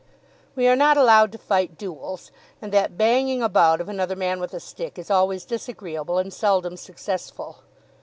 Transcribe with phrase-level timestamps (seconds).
[0.55, 4.51] We are not allowed to fight duels, and that banging about of another man with
[4.55, 7.57] a stick is always disagreeable and seldom successful.